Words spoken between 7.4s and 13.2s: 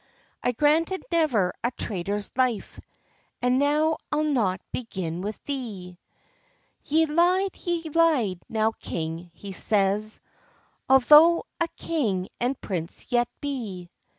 ye lied, now, king," he says, "Altho' a king and prince